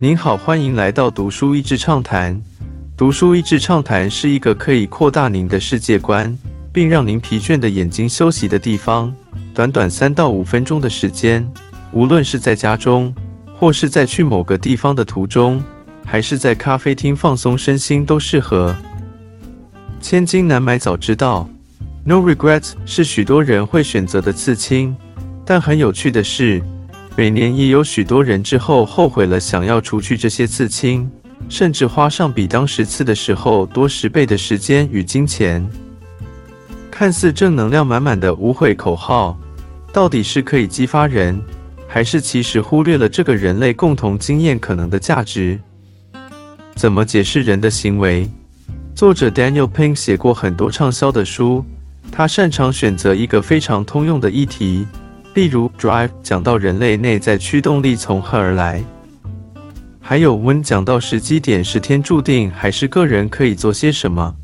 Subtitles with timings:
[0.00, 2.40] 您好，欢迎来到读书益智畅谈。
[2.96, 6.38] 读书益智畅谈是一个可以扩大您的世界观，
[6.72, 9.12] 并让您疲倦的眼睛休息的地方。
[9.52, 11.44] 短短三到五分钟的时间，
[11.90, 13.12] 无论是在家中，
[13.56, 15.60] 或是在去某个地方的途中，
[16.06, 18.76] 还是在咖啡厅放松身心，都适合。
[20.00, 21.50] 千金难买早知道
[22.04, 24.96] ，No regrets 是许多人会选择的刺青。
[25.44, 26.62] 但很有趣的是，
[27.18, 31.10] 每年也有许多人之后后悔了，想要除去这些刺青，
[31.48, 35.68] 甚至花上比当时刺的时候多十倍的时间与金钱。
[36.92, 39.36] 看似正能量满满的无悔口号，
[39.92, 41.36] 到底是可以激发人，
[41.88, 45.58] 还是其实忽略了这个人类共同经验可能的价值？
[46.76, 48.30] 怎么解释人的行为？
[48.94, 51.64] 作者 Daniel Pink 写过很多畅销的书，
[52.12, 54.86] 他擅长选择一个非常通用的议题，
[55.34, 58.82] 例如 Drive 讲到人类内在驱动力从何而来，
[60.00, 64.34] 还有 When 讲到时机点是天注定还是个人可以做些什么。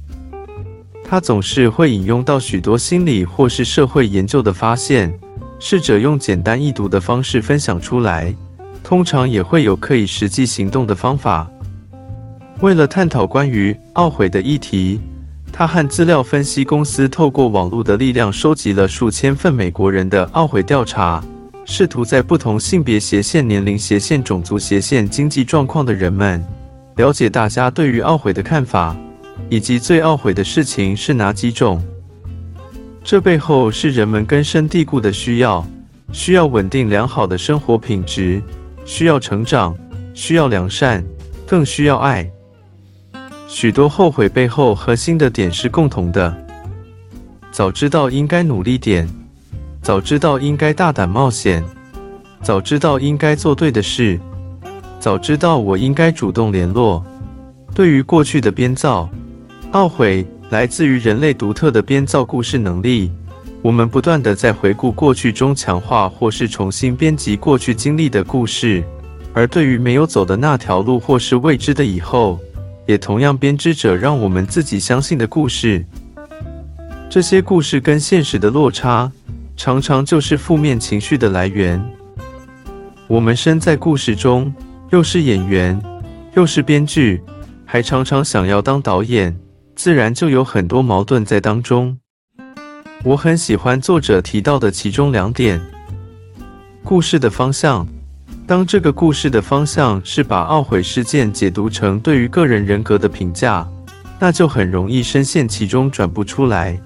[1.02, 5.12] 他总是会引用到许多心理或是社会研究的发现，
[5.58, 8.34] 试着用简单易读的方式分享出来，
[8.82, 11.50] 通常也会有可以实际行动的方法。
[12.60, 15.00] 为了探讨关于懊悔的议题，
[15.56, 21.22] 他和资料分析公司透过网络的力量，收集了数千份美国人的懊悔调查，
[21.64, 26.44] 试图在不同性别斜线、年龄斜线、种族斜线、经济状况的人们，
[26.96, 28.96] 了解大家对于懊悔的看法，
[29.48, 31.80] 以及最懊悔的事情是哪几种。
[33.04, 35.64] 这背后是人们根深蒂固的需要：
[36.10, 38.42] 需要稳定良好的生活品质，
[38.84, 39.72] 需要成长，
[40.14, 41.04] 需要良善，
[41.46, 42.28] 更需要爱。
[43.54, 46.36] 许多后悔背后核心的点是共同的。
[47.52, 49.08] 早知道应该努力点，
[49.80, 51.62] 早知道应该大胆冒险，
[52.42, 54.18] 早知道应该做对的事，
[54.98, 57.06] 早知道我应该主动联络。
[57.72, 59.08] 对于过去的编造，
[59.70, 63.12] 懊悔来自于人类独特的编造故事能力。
[63.62, 68.82] 我们不断的在回顾过去中强化或是重新编辑过去经历的故事，
[69.32, 72.36] 而对于没有走的那条路或是未知的以后。
[72.86, 75.84] 也同样编织着让我们自己相信的故事。
[77.08, 79.10] 这些故事跟现实的落差，
[79.56, 81.82] 常常就是负面情绪的来源。
[83.06, 84.52] 我们身在故事中，
[84.90, 85.80] 又是演员，
[86.34, 87.22] 又是编剧，
[87.64, 89.36] 还常常想要当导演，
[89.76, 91.96] 自然就有很多矛盾在当中。
[93.04, 95.60] 我很喜欢作者提到的其中两点：
[96.82, 97.86] 故事的方向。
[98.46, 103.66] 当这个故事的方向是把懊悔事件解读成对于个人人格的评价，
[104.18, 106.78] 那就很容易深陷其中转不出来。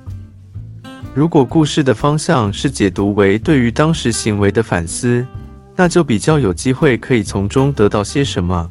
[1.14, 5.26] 如果故事的方向是解读为对于当时行为的反思，
[5.74, 8.68] 那就比较有机会可以从中得到些什么。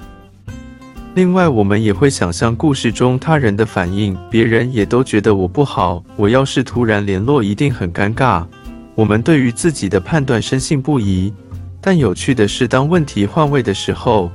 [1.15, 8.45] 另外，我们也会想象故事中他人的反应，别人也都觉得我不好，我要是突然联络，一定很尴尬。
[8.95, 11.33] 我们对于自己的判断深信不疑。
[11.87, 14.29] 但有趣的是，当问题换位的时候，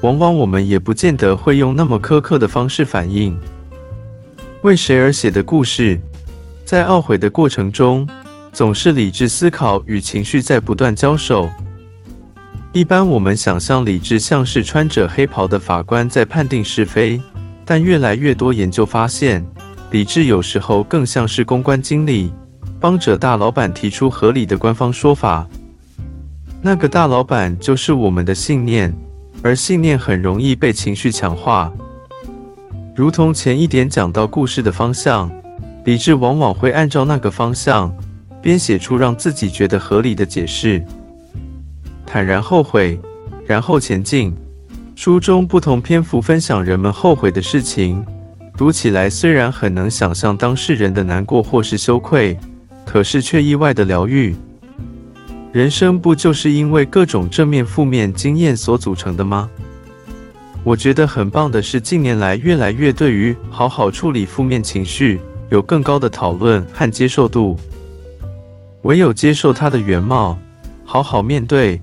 [0.00, 3.38] 往往我们也不见得会用那么苛刻的方式反应。
[4.62, 6.00] 为谁而写的故事，
[6.64, 8.04] 在懊悔的过程中，
[8.52, 11.48] 总是理智思考与情绪在不断交手。
[12.72, 17.22] 一般我们想象理智像是穿着黑袍的法官在判定是非，
[17.64, 19.46] 但越来越多研究发现，
[19.92, 22.32] 理智有时候更像是公关经理，
[22.80, 25.46] 帮着大老板提出合理的官方说法。
[26.66, 28.92] 那个大老板就是我们的信念，
[29.40, 31.72] 而信念很容易被情绪强化。
[32.92, 35.30] 如同前一点讲到故事的方向，
[35.84, 37.96] 理智往往会按照那个方向
[38.42, 40.84] 编写出让自己觉得合理的解释。
[42.04, 42.98] 坦然后悔，
[43.46, 44.34] 然后前进。
[44.96, 48.04] 书中不同篇幅分享人们后悔的事情，
[48.56, 52.36] 读起来虽然很能想象当事人的难过或是羞愧，
[52.84, 54.34] 可是却意外的疗愈。
[55.56, 59.48] 人生不就是因为各种正面、负面经验所组成的吗？
[60.62, 65.18] 我觉得很棒的是，近年来越来越对于好好处理负面情绪
[65.48, 67.56] 有更高的讨论和接受度。
[68.82, 70.38] 唯有接受它的原貌，
[70.84, 71.80] 好好面对，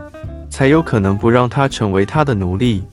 [0.52, 2.84] 才有可能不让它成为他的奴隶。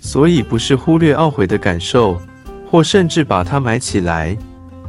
[0.00, 2.20] 所以，不是忽略懊悔的感受，
[2.68, 4.36] 或甚至把它埋起来，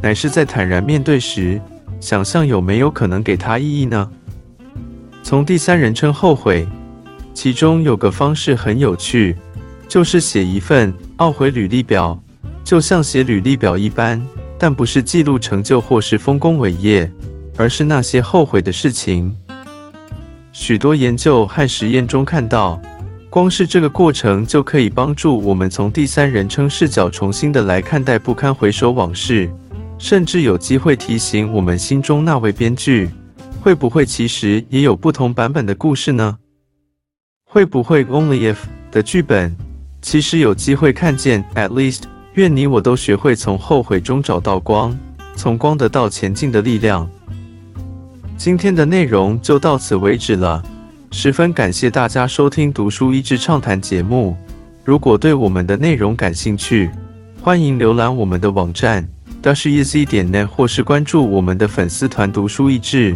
[0.01, 1.61] 乃是在坦然面对时，
[1.99, 4.09] 想象有没有可能给它意义呢？
[5.23, 6.67] 从第三人称后悔，
[7.33, 9.35] 其中有个方式很有趣，
[9.87, 12.19] 就是写一份懊悔履历表，
[12.63, 14.21] 就像写履历表一般，
[14.57, 17.09] 但不是记录成就或是丰功伟业，
[17.57, 19.33] 而是那些后悔的事情。
[20.51, 22.81] 许多研究和实验中看到，
[23.29, 29.49] 光是这个过程就可以帮助我们从第三人称视角重新的来看待不堪回首往事，
[29.97, 33.09] 甚至有机会提醒我们心中那位编剧，
[33.63, 36.39] 会不会其实也有不同版本的故事呢？
[37.45, 38.57] 会不会 Only If
[38.91, 39.55] 的剧本
[40.01, 42.05] 其实有机会看见 At least？
[42.33, 44.97] 愿你我都学会从后悔中找到光，
[45.35, 47.07] 从光得到前进的力量。
[48.35, 50.63] 今天的内容就到此为止了，
[51.11, 54.35] 十分感谢大家收听读书益智畅谈节目。
[54.83, 56.89] 如果对我们的内容感兴趣，
[57.39, 59.07] 欢迎浏览我们的网站
[59.43, 63.15] dasheasy 点 net，或是关注我们的粉丝团读书益智，